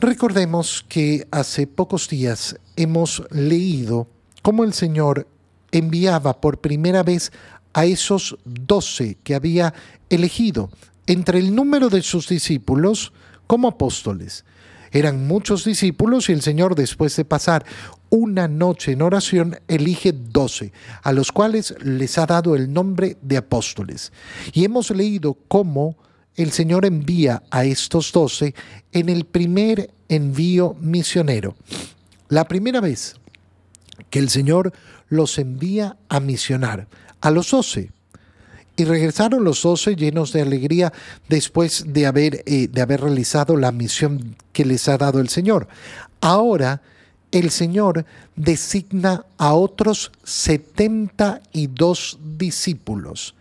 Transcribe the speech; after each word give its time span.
Recordemos 0.00 0.82
que 0.88 1.28
hace 1.30 1.66
pocos 1.66 2.08
días 2.08 2.56
hemos 2.74 3.22
leído 3.30 4.08
cómo 4.40 4.64
el 4.64 4.72
Señor 4.72 5.28
enviaba 5.72 6.40
por 6.40 6.62
primera 6.62 7.02
vez 7.02 7.32
a 7.74 7.84
esos 7.84 8.38
doce 8.46 9.18
que 9.22 9.34
había 9.34 9.74
elegido 10.08 10.70
entre 11.06 11.38
el 11.38 11.54
número 11.54 11.90
de 11.90 12.00
sus 12.00 12.30
discípulos 12.30 13.12
como 13.46 13.68
apóstoles. 13.68 14.46
Eran 14.90 15.26
muchos 15.26 15.66
discípulos 15.66 16.30
y 16.30 16.32
el 16.32 16.40
Señor, 16.40 16.76
después 16.76 17.14
de 17.16 17.26
pasar 17.26 17.66
una 18.08 18.48
noche 18.48 18.92
en 18.92 19.02
oración, 19.02 19.60
elige 19.68 20.14
doce, 20.14 20.72
a 21.02 21.12
los 21.12 21.30
cuales 21.30 21.74
les 21.82 22.16
ha 22.16 22.24
dado 22.24 22.56
el 22.56 22.72
nombre 22.72 23.18
de 23.20 23.36
apóstoles. 23.36 24.14
Y 24.54 24.64
hemos 24.64 24.90
leído 24.92 25.36
cómo 25.46 25.98
el 26.36 26.52
Señor 26.52 26.84
envía 26.84 27.42
a 27.50 27.64
estos 27.64 28.12
doce 28.12 28.54
en 28.92 29.08
el 29.08 29.24
primer 29.24 29.90
envío 30.08 30.76
misionero. 30.80 31.56
La 32.28 32.46
primera 32.46 32.80
vez 32.80 33.16
que 34.10 34.18
el 34.18 34.30
Señor 34.30 34.72
los 35.08 35.38
envía 35.38 35.96
a 36.08 36.20
misionar, 36.20 36.88
a 37.20 37.30
los 37.30 37.50
doce. 37.50 37.90
Y 38.76 38.84
regresaron 38.84 39.44
los 39.44 39.62
doce 39.62 39.94
llenos 39.94 40.32
de 40.32 40.40
alegría 40.42 40.92
después 41.28 41.92
de 41.92 42.06
haber, 42.06 42.42
eh, 42.46 42.68
de 42.68 42.80
haber 42.80 43.02
realizado 43.02 43.56
la 43.56 43.72
misión 43.72 44.36
que 44.52 44.64
les 44.64 44.88
ha 44.88 44.96
dado 44.96 45.20
el 45.20 45.28
Señor. 45.28 45.68
Ahora 46.20 46.80
el 47.30 47.50
Señor 47.50 48.06
designa 48.36 49.24
a 49.36 49.52
otros 49.54 50.12
72 50.24 52.18
discípulos. 52.38 53.34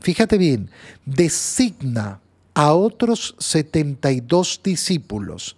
Fíjate 0.00 0.38
bien, 0.38 0.70
designa 1.04 2.20
a 2.54 2.72
otros 2.74 3.34
72 3.38 4.60
discípulos 4.62 5.56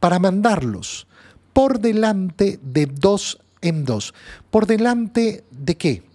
para 0.00 0.18
mandarlos 0.18 1.06
por 1.52 1.80
delante 1.80 2.58
de 2.62 2.86
dos 2.86 3.38
en 3.60 3.84
dos. 3.84 4.14
¿Por 4.50 4.66
delante 4.66 5.44
de 5.50 5.76
qué? 5.76 6.08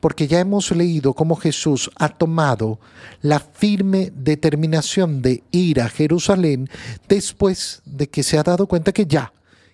porque 0.00 0.26
ya 0.26 0.40
hemos 0.40 0.70
leído 0.70 1.12
cómo 1.12 1.36
Jesús 1.36 1.90
ha 1.96 2.08
tomado 2.08 2.80
la 3.20 3.38
firme 3.38 4.10
determinación 4.16 5.22
de 5.22 5.44
ir 5.52 5.80
a 5.80 5.88
Jerusalén 5.88 6.68
después 7.08 7.82
de 7.84 8.08
que 8.08 8.22
se 8.22 8.38
ha 8.38 8.42
dado 8.42 8.66
cuenta 8.66 8.92
que 8.92 9.06
ya, 9.06 9.32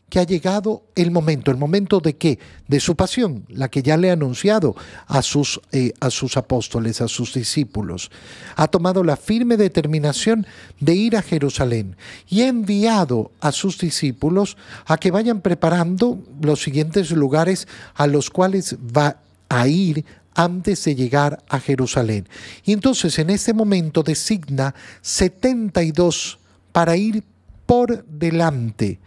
que 0.08 0.20
ha 0.20 0.24
llegado 0.24 0.84
el 0.94 1.10
momento, 1.10 1.50
el 1.50 1.56
momento 1.56 2.00
de 2.00 2.16
qué? 2.16 2.38
De 2.68 2.78
su 2.78 2.94
pasión, 2.94 3.44
la 3.48 3.68
que 3.68 3.82
ya 3.82 3.96
le 3.96 4.10
ha 4.10 4.12
anunciado 4.12 4.76
a 5.06 5.20
sus, 5.22 5.60
eh, 5.72 5.92
a 6.00 6.10
sus 6.10 6.36
apóstoles, 6.36 7.00
a 7.00 7.08
sus 7.08 7.34
discípulos. 7.34 8.10
Ha 8.54 8.68
tomado 8.68 9.02
la 9.02 9.16
firme 9.16 9.56
determinación 9.56 10.46
de 10.78 10.94
ir 10.94 11.16
a 11.16 11.22
Jerusalén 11.22 11.96
y 12.28 12.42
ha 12.42 12.48
enviado 12.48 13.32
a 13.40 13.50
sus 13.50 13.78
discípulos 13.78 14.56
a 14.86 14.96
que 14.96 15.10
vayan 15.10 15.40
preparando 15.40 16.22
los 16.40 16.62
siguientes 16.62 17.10
lugares 17.10 17.66
a 17.94 18.06
los 18.06 18.30
cuales 18.30 18.76
va 18.96 19.18
a 19.48 19.66
ir 19.66 20.04
antes 20.34 20.84
de 20.84 20.94
llegar 20.94 21.42
a 21.48 21.58
Jerusalén. 21.58 22.28
Y 22.64 22.72
entonces 22.72 23.18
en 23.18 23.30
este 23.30 23.54
momento 23.54 24.02
designa 24.04 24.74
72 25.00 26.38
para 26.70 26.96
ir 26.96 27.24
por 27.64 28.04
delante 28.06 29.00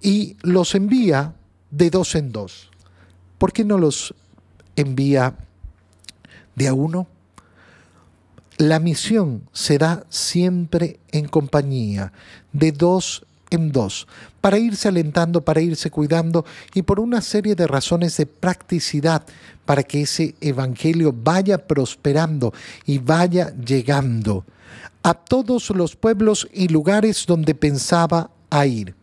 y 0.00 0.36
los 0.42 0.74
envía 0.74 1.34
de 1.70 1.90
dos 1.90 2.14
en 2.14 2.32
dos. 2.32 2.70
¿Por 3.38 3.52
qué 3.52 3.64
no 3.64 3.78
los 3.78 4.14
envía 4.76 5.34
de 6.54 6.68
a 6.68 6.74
uno? 6.74 7.06
La 8.58 8.80
misión 8.80 9.42
se 9.52 9.76
da 9.76 10.04
siempre 10.08 10.98
en 11.12 11.28
compañía, 11.28 12.12
de 12.52 12.72
dos 12.72 13.26
en 13.50 13.70
dos, 13.70 14.08
para 14.40 14.58
irse 14.58 14.88
alentando, 14.88 15.44
para 15.44 15.60
irse 15.60 15.90
cuidando 15.90 16.44
y 16.74 16.82
por 16.82 16.98
una 16.98 17.20
serie 17.20 17.54
de 17.54 17.66
razones 17.66 18.16
de 18.16 18.26
practicidad, 18.26 19.24
para 19.66 19.82
que 19.82 20.02
ese 20.02 20.34
evangelio 20.40 21.14
vaya 21.14 21.66
prosperando 21.66 22.54
y 22.86 22.98
vaya 22.98 23.54
llegando 23.56 24.44
a 25.02 25.14
todos 25.14 25.70
los 25.70 25.94
pueblos 25.94 26.48
y 26.52 26.68
lugares 26.68 27.26
donde 27.26 27.54
pensaba 27.54 28.30
ir. 28.66 28.94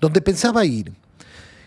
Donde 0.00 0.20
pensaba 0.20 0.64
ir. 0.64 0.92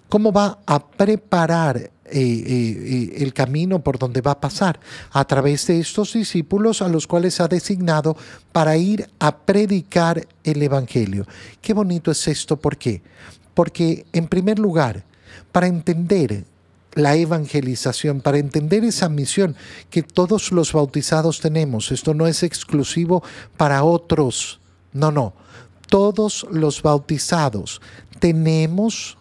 ¿Cómo 0.10 0.32
va 0.32 0.60
a 0.66 0.86
preparar 0.86 1.92
eh, 2.14 2.44
eh, 2.46 3.24
el 3.24 3.34
camino 3.34 3.80
por 3.80 3.98
donde 3.98 4.20
va 4.20 4.32
a 4.32 4.42
pasar, 4.42 4.82
a 5.12 5.24
través 5.24 5.68
de 5.68 5.80
estos 5.80 6.12
discípulos 6.12 6.82
a 6.82 6.90
los 6.90 7.08
cuales 7.08 7.40
ha 7.40 7.48
designado 7.48 8.18
para 8.52 8.76
ir 8.76 9.10
a 9.20 9.38
predicar 9.38 10.28
el 10.44 10.62
Evangelio. 10.62 11.26
Qué 11.62 11.74
bonito 11.74 12.12
es 12.12 12.28
esto, 12.28 12.58
¿por 12.58 12.76
qué? 12.76 13.02
Porque 13.54 14.06
en 14.12 14.28
primer 14.28 14.60
lugar, 14.60 15.06
para 15.54 15.68
entender 15.68 16.44
la 16.96 17.16
evangelización, 17.16 18.20
para 18.20 18.40
entender 18.40 18.84
esa 18.84 19.08
misión 19.08 19.56
que 19.90 20.04
todos 20.04 20.52
los 20.52 20.74
bautizados 20.74 21.40
tenemos, 21.40 21.94
esto 21.94 22.14
no 22.14 22.28
es 22.28 22.44
exclusivo 22.44 23.24
para 23.56 23.86
otros, 23.86 24.60
no, 24.92 25.14
no, 25.14 25.34
todos 25.88 26.46
los 26.52 26.82
bautizados 26.82 27.80
tenemos 28.22 29.18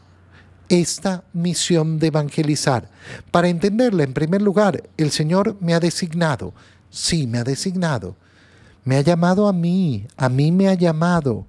esta 0.69 1.25
misión 1.33 1.99
de 1.99 2.09
evangelizar. 2.09 2.89
Para 3.31 3.49
entenderla, 3.49 4.05
en 4.05 4.13
primer 4.13 4.43
lugar, 4.43 4.85
el 4.99 5.11
Señor 5.11 5.57
me 5.59 5.73
ha 5.73 5.81
designado. 5.81 6.53
Sí, 6.91 7.27
me 7.27 7.39
ha 7.39 7.45
designado. 7.45 8.15
Me 8.85 8.97
ha 8.97 9.01
llamado 9.01 9.49
a 9.49 9.55
mí, 9.55 10.07
a 10.19 10.29
mí 10.29 10.53
me 10.53 10.69
ha 10.69 10.75
llamado. 10.75 11.47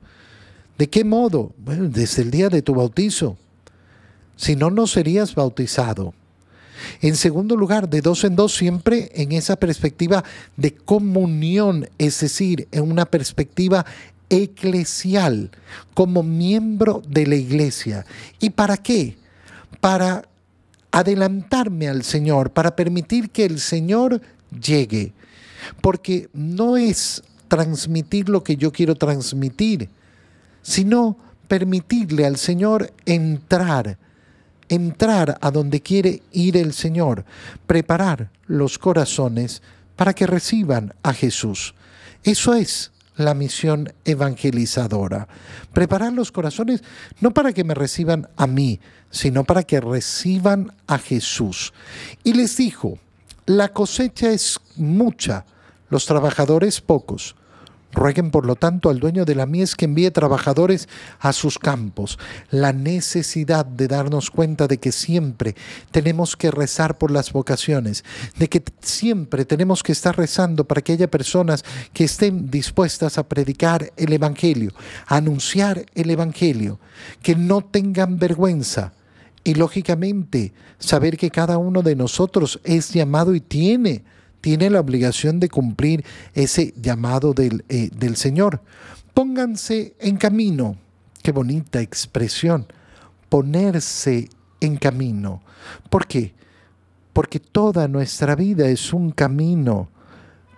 ¿De 0.78 0.90
qué 0.90 1.04
modo? 1.04 1.52
Bueno, 1.58 1.90
desde 1.90 2.22
el 2.22 2.32
día 2.32 2.48
de 2.48 2.62
tu 2.62 2.74
bautizo. 2.74 3.38
Si 4.38 4.56
no, 4.56 4.72
no 4.72 4.88
serías 4.88 5.36
bautizado. 5.36 6.14
En 7.02 7.16
segundo 7.16 7.56
lugar, 7.58 7.90
de 7.90 8.02
dos 8.02 8.24
en 8.24 8.36
dos, 8.36 8.56
siempre 8.56 9.12
en 9.14 9.34
esa 9.34 9.58
perspectiva 9.58 10.24
de 10.56 10.74
comunión, 10.74 11.90
es 11.98 12.22
decir, 12.22 12.68
en 12.72 12.90
una 12.90 13.06
perspectiva 13.06 13.86
eclesial, 14.32 15.52
como 15.94 16.24
miembro 16.24 17.04
de 17.08 17.28
la 17.28 17.36
iglesia. 17.36 18.06
¿Y 18.40 18.50
para 18.50 18.78
qué? 18.78 19.18
Para 19.82 20.24
adelantarme 20.90 21.90
al 21.90 22.04
Señor, 22.04 22.52
para 22.52 22.76
permitir 22.76 23.30
que 23.30 23.46
el 23.46 23.60
Señor 23.60 24.22
llegue. 24.58 25.14
Porque 25.82 26.30
no 26.34 26.78
es 26.78 27.22
transmitir 27.50 28.30
lo 28.30 28.44
que 28.44 28.56
yo 28.56 28.72
quiero 28.72 28.96
transmitir, 28.96 29.90
sino 30.62 31.18
permitirle 31.50 32.26
al 32.26 32.38
Señor 32.38 32.94
entrar, 33.06 33.98
entrar 34.70 35.38
a 35.42 35.52
donde 35.52 35.82
quiere 35.82 36.24
ir 36.32 36.56
el 36.56 36.72
Señor, 36.72 37.26
preparar 37.68 38.30
los 38.48 38.80
corazones 38.80 39.62
para 39.98 40.14
que 40.14 40.26
reciban 40.26 40.94
a 41.04 41.14
Jesús. 41.14 41.76
Eso 42.24 42.54
es 42.54 42.92
la 43.16 43.34
misión 43.34 43.94
evangelizadora. 44.06 45.28
Preparar 45.74 46.14
los 46.14 46.32
corazones 46.32 46.84
no 47.20 47.32
para 47.32 47.54
que 47.54 47.64
me 47.64 47.74
reciban 47.74 48.30
a 48.38 48.48
mí, 48.48 48.80
sino 49.10 49.44
para 49.44 49.64
que 49.64 49.82
reciban 49.82 50.74
a 50.88 50.98
Jesús. 50.98 51.74
Y 52.24 52.34
les 52.34 52.58
dijo, 52.58 53.00
la 53.46 53.70
cosecha 53.70 54.32
es 54.32 54.60
mucha, 54.76 55.46
los 55.90 56.06
trabajadores 56.06 56.82
pocos. 56.82 57.36
Rueguen, 57.94 58.32
por 58.32 58.46
lo 58.46 58.56
tanto, 58.56 58.90
al 58.90 59.00
dueño 59.00 59.26
de 59.26 59.36
la 59.36 59.46
mies 59.46 59.76
que 59.76 59.86
envíe 59.86 60.12
trabajadores 60.12 60.88
a 61.20 61.34
sus 61.34 61.60
campos. 61.60 62.18
La 62.50 62.74
necesidad 62.74 63.66
de 63.66 63.88
darnos 63.88 64.32
cuenta 64.32 64.68
de 64.68 64.78
que 64.78 64.92
siempre 64.92 65.56
tenemos 65.92 66.36
que 66.36 66.52
rezar 66.52 66.98
por 66.98 67.12
las 67.12 67.34
vocaciones, 67.34 68.04
de 68.38 68.50
que 68.50 68.64
siempre 68.82 69.46
tenemos 69.46 69.84
que 69.84 69.92
estar 69.92 70.18
rezando 70.18 70.66
para 70.66 70.82
que 70.82 70.94
haya 70.94 71.10
personas 71.10 71.64
que 71.94 72.06
estén 72.06 72.50
dispuestas 72.50 73.18
a 73.18 73.28
predicar 73.28 73.92
el 73.98 74.14
Evangelio, 74.14 74.72
a 75.08 75.18
anunciar 75.18 75.86
el 75.94 76.10
Evangelio, 76.10 76.80
que 77.22 77.36
no 77.36 77.62
tengan 77.62 78.18
vergüenza. 78.18 78.94
Y 79.44 79.56
lógicamente, 79.56 80.54
saber 80.78 81.18
que 81.18 81.32
cada 81.32 81.58
uno 81.58 81.82
de 81.82 81.96
nosotros 81.96 82.60
es 82.64 82.94
llamado 82.94 83.34
y 83.34 83.42
tiene 83.42 84.04
tiene 84.42 84.70
la 84.70 84.80
obligación 84.80 85.40
de 85.40 85.50
cumplir 85.50 86.04
ese 86.34 86.74
llamado 86.82 87.34
del, 87.34 87.64
eh, 87.70 87.90
del 87.96 88.16
Señor. 88.18 88.62
Pónganse 89.14 89.96
en 90.00 90.18
camino. 90.18 90.76
Qué 91.22 91.32
bonita 91.32 91.80
expresión. 91.82 92.66
Ponerse 93.30 94.30
en 94.60 94.78
camino. 94.78 95.42
¿Por 95.90 96.08
qué? 96.08 96.34
Porque 97.14 97.40
toda 97.40 97.88
nuestra 97.88 98.36
vida 98.36 98.68
es 98.68 98.94
un 98.94 99.12
camino. 99.12 99.90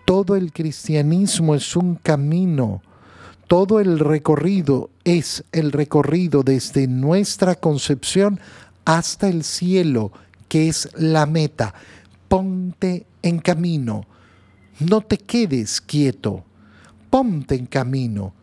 Todo 0.06 0.36
el 0.36 0.52
cristianismo 0.52 1.56
es 1.56 1.76
un 1.76 1.96
camino. 1.96 2.82
Todo 3.48 3.80
el 3.80 4.00
recorrido 4.00 4.90
es 5.04 5.44
el 5.52 5.72
recorrido 5.72 6.44
desde 6.44 6.88
nuestra 6.88 7.56
concepción 7.56 8.40
hasta 8.86 9.28
el 9.28 9.44
cielo, 9.44 10.12
que 10.48 10.70
es 10.70 10.90
la 10.96 11.26
meta. 11.26 11.74
Ponte 12.28 13.06
en 13.24 13.40
camino. 13.40 14.06
No 14.80 15.02
te 15.02 15.18
quedes 15.18 15.81
quieto. 15.81 16.44
Ponte 17.10 17.56
en 17.56 17.66
camino. 17.66 18.34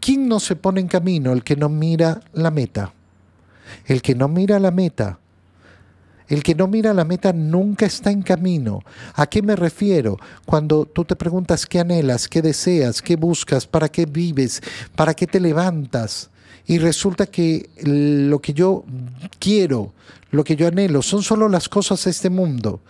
¿Quién 0.00 0.28
no 0.28 0.40
se 0.40 0.56
pone 0.56 0.80
en 0.80 0.88
camino? 0.88 1.32
El 1.32 1.44
que 1.44 1.56
no 1.56 1.68
mira 1.68 2.20
la 2.32 2.50
meta. 2.50 2.92
El 3.86 4.02
que 4.02 4.14
no 4.14 4.28
mira 4.28 4.58
la 4.58 4.70
meta. 4.70 5.18
El 6.28 6.42
que 6.42 6.54
no 6.54 6.66
mira 6.66 6.94
la 6.94 7.04
meta 7.04 7.32
nunca 7.32 7.86
está 7.86 8.10
en 8.10 8.22
camino. 8.22 8.80
¿A 9.14 9.26
qué 9.26 9.42
me 9.42 9.56
refiero? 9.56 10.18
Cuando 10.46 10.86
tú 10.86 11.04
te 11.04 11.16
preguntas 11.16 11.66
qué 11.66 11.80
anhelas, 11.80 12.28
qué 12.28 12.40
deseas, 12.40 13.02
qué 13.02 13.16
buscas, 13.16 13.66
para 13.66 13.88
qué 13.88 14.06
vives, 14.06 14.62
para 14.96 15.14
qué 15.14 15.26
te 15.26 15.38
levantas. 15.38 16.30
Y 16.66 16.78
resulta 16.78 17.26
que 17.26 17.68
lo 17.82 18.40
que 18.40 18.54
yo 18.54 18.84
quiero, 19.38 19.92
lo 20.30 20.44
que 20.44 20.56
yo 20.56 20.66
anhelo, 20.66 21.02
son 21.02 21.22
solo 21.22 21.48
las 21.48 21.68
cosas 21.68 22.04
de 22.04 22.10
este 22.10 22.30
mundo. 22.30 22.80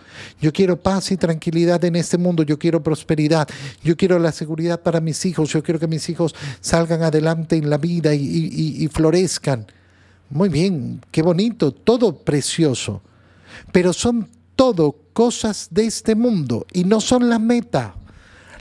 Yo 0.41 0.53
quiero 0.53 0.81
paz 0.81 1.11
y 1.11 1.17
tranquilidad 1.17 1.83
en 1.83 1.95
este 1.95 2.17
mundo, 2.17 2.43
yo 2.43 2.57
quiero 2.57 2.81
prosperidad, 2.81 3.47
yo 3.83 3.97
quiero 3.97 4.17
la 4.17 4.31
seguridad 4.31 4.81
para 4.81 5.01
mis 5.01 5.25
hijos, 5.25 5.49
yo 5.49 5.61
quiero 5.61 5.79
que 5.79 5.87
mis 5.87 6.09
hijos 6.09 6.33
salgan 6.61 7.03
adelante 7.03 7.57
en 7.57 7.69
la 7.69 7.77
vida 7.77 8.13
y, 8.13 8.87
florezcan. 8.91 9.67
Muy 10.29 10.49
bien, 10.49 11.01
qué 11.11 11.21
bonito, 11.21 11.71
todo 11.71 12.17
precioso. 12.17 13.01
Pero 13.71 13.93
son 13.93 14.27
todo 14.55 14.95
cosas 15.13 15.67
de 15.69 15.85
este 15.85 16.15
mundo 16.15 16.65
y 16.73 16.85
no 16.85 17.01
son 17.01 17.29
la 17.29 17.39
meta. 17.39 17.95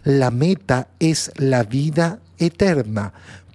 La 0.03 0.31
meta 0.31 0.89
es 0.99 1.33
la 1.37 1.63
vida 1.63 2.21
eterna. 2.39 3.13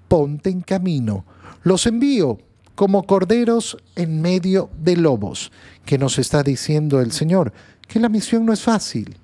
Ponte 0.10 0.50
en 0.50 0.60
camino. 0.60 1.24
Los 1.64 1.86
envío 1.86 2.40
como 2.76 3.04
corderos 3.04 3.78
en 3.96 4.22
medio 4.22 4.70
de 4.82 4.98
lobos, 4.98 5.52
que 5.86 5.98
nos 5.98 6.20
está 6.20 6.44
diciendo 6.44 7.00
el 7.00 7.12
Señor, 7.12 7.54
que 7.88 8.00
la 8.00 8.10
misión 8.10 8.46
no 8.46 8.54
es 8.54 8.62
fácil, 8.62 9.18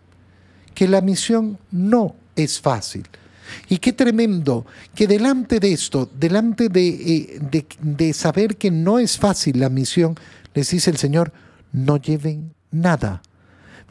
que 0.74 0.88
la 0.88 1.02
misión 1.02 1.58
no 1.72 2.16
es 2.36 2.60
fácil. 2.60 3.08
Y 3.70 3.78
qué 3.78 3.94
tremendo 3.94 4.66
que 4.94 5.08
delante 5.08 5.60
de 5.60 5.72
esto, 5.72 6.10
delante 6.20 6.70
de, 6.70 6.88
eh, 6.88 7.66
de, 7.82 8.14
saber 8.14 8.58
que 8.58 8.72
no 8.72 9.00
es 9.00 9.18
fácil 9.18 9.60
la 9.60 9.70
misión, 9.70 10.16
les 10.54 10.72
dice 10.72 10.90
el 10.90 10.98
Señor, 10.98 11.32
no 11.72 11.98
lleven 11.98 12.54
nada, 12.72 13.22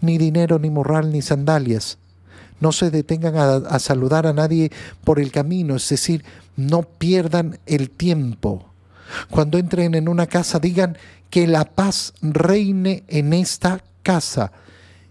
ni 0.00 0.19
dinero, 0.19 0.58
ni 0.58 0.70
morral, 0.70 1.11
ni 1.11 1.23
sandalias. 1.23 1.99
No 2.64 2.72
se 2.72 2.90
detengan 2.90 3.37
a, 3.37 3.78
saludar 3.78 4.26
a 4.26 4.32
nadie 4.32 4.72
por 5.05 5.20
el 5.20 5.31
camino, 5.31 5.76
es 5.76 5.87
decir, 5.87 6.25
no 6.56 6.81
pierdan 6.81 7.58
el 7.66 7.90
tiempo. 7.90 8.70
Cuando 9.28 9.58
entren 9.58 9.94
en 9.94 10.08
una 10.08 10.26
casa, 10.26 10.61
digan 10.61 10.96
que 11.28 11.46
la 11.46 11.66
paz 11.66 12.14
reine 12.22 13.05
en 13.08 13.34
esta 13.34 13.84
casa. 14.02 14.50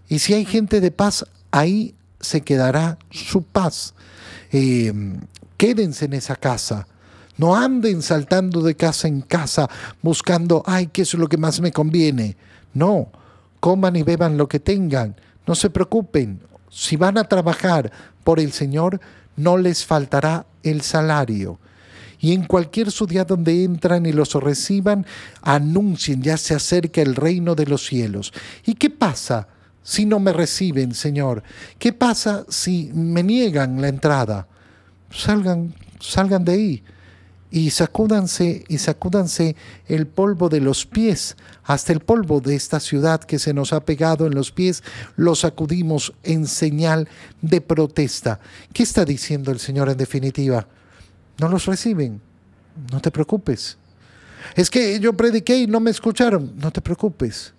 Y 0.08 0.18
si 0.18 0.34
hay 0.34 0.44
gente 0.44 0.80
de 0.80 0.90
paz, 0.90 1.26
ahí 1.52 1.94
se 2.18 2.40
quedará 2.40 2.98
su 3.12 3.44
paz. 3.44 3.94
Eh, 4.50 4.92
quédense 5.56 6.06
en 6.06 6.14
esa 6.14 6.34
casa. 6.34 6.88
No 7.36 7.54
anden 7.54 8.02
saltando 8.02 8.62
de 8.62 8.74
casa 8.74 9.06
en 9.06 9.20
casa 9.20 9.70
buscando, 10.02 10.64
ay, 10.66 10.88
¿qué 10.88 11.02
es 11.02 11.14
lo 11.14 11.28
que 11.28 11.36
más 11.36 11.60
me 11.60 11.70
conviene? 11.70 12.36
No, 12.72 13.12
coman 13.60 13.94
y 13.94 14.02
beban 14.02 14.36
lo 14.36 14.48
que 14.48 14.58
tengan. 14.58 15.14
No 15.46 15.54
se 15.54 15.70
preocupen. 15.70 16.40
Si 16.74 16.96
van 16.96 17.18
a 17.18 17.24
trabajar 17.24 17.92
por 18.24 18.40
el 18.40 18.52
Señor, 18.52 19.00
no 19.36 19.56
les 19.56 19.84
faltará 19.84 20.44
el 20.64 20.82
salario. 20.82 21.60
Y 22.18 22.32
en 22.32 22.44
cualquier 22.44 22.90
ciudad 22.90 23.26
donde 23.26 23.62
entran 23.62 24.06
y 24.06 24.12
los 24.12 24.34
reciban, 24.34 25.06
anuncien, 25.40 26.20
ya 26.20 26.36
se 26.36 26.54
acerca 26.54 27.00
el 27.00 27.14
reino 27.14 27.54
de 27.54 27.66
los 27.66 27.86
cielos. 27.86 28.32
¿Y 28.66 28.74
qué 28.74 28.90
pasa 28.90 29.46
si 29.84 30.04
no 30.04 30.18
me 30.18 30.32
reciben, 30.32 30.94
Señor? 30.94 31.44
¿Qué 31.78 31.92
pasa 31.92 32.44
si 32.48 32.90
me 32.92 33.22
niegan 33.22 33.80
la 33.80 33.88
entrada? 33.88 34.48
Salgan, 35.12 35.74
salgan 36.00 36.44
de 36.44 36.52
ahí 36.52 36.82
y 37.54 37.70
sacúdanse 37.70 38.64
y 38.66 38.78
sacúdanse 38.78 39.54
el 39.86 40.08
polvo 40.08 40.48
de 40.48 40.60
los 40.60 40.86
pies, 40.86 41.36
hasta 41.62 41.92
el 41.92 42.00
polvo 42.00 42.40
de 42.40 42.56
esta 42.56 42.80
ciudad 42.80 43.20
que 43.20 43.38
se 43.38 43.54
nos 43.54 43.72
ha 43.72 43.84
pegado 43.84 44.26
en 44.26 44.34
los 44.34 44.50
pies, 44.50 44.82
lo 45.14 45.36
sacudimos 45.36 46.12
en 46.24 46.48
señal 46.48 47.08
de 47.42 47.60
protesta. 47.60 48.40
¿Qué 48.72 48.82
está 48.82 49.04
diciendo 49.04 49.52
el 49.52 49.60
Señor 49.60 49.88
en 49.88 49.96
definitiva? 49.96 50.66
No 51.38 51.48
los 51.48 51.66
reciben, 51.66 52.20
no 52.90 53.00
te 53.00 53.12
preocupes. 53.12 53.78
Es 54.56 54.68
que 54.68 54.98
yo 54.98 55.12
prediqué 55.12 55.58
y 55.58 55.68
no 55.68 55.78
me 55.78 55.92
escucharon, 55.92 56.54
no 56.56 56.72
te 56.72 56.80
preocupes. 56.80 57.54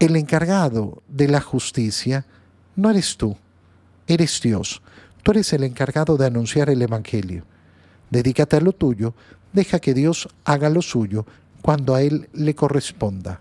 El 0.00 0.16
encargado 0.16 1.00
de 1.06 1.28
la 1.28 1.40
justicia 1.40 2.26
no 2.74 2.90
eres 2.90 3.16
tú, 3.16 3.36
eres 4.08 4.40
Dios. 4.42 4.82
Tú 5.22 5.30
eres 5.30 5.52
el 5.52 5.62
encargado 5.62 6.16
de 6.16 6.26
anunciar 6.26 6.70
el 6.70 6.82
Evangelio. 6.82 7.44
Dedícate 8.10 8.56
a 8.56 8.60
lo 8.60 8.72
tuyo, 8.72 9.14
deja 9.52 9.78
que 9.80 9.94
Dios 9.94 10.28
haga 10.44 10.68
lo 10.70 10.82
suyo 10.82 11.26
cuando 11.62 11.94
a 11.94 12.02
Él 12.02 12.28
le 12.32 12.54
corresponda. 12.54 13.40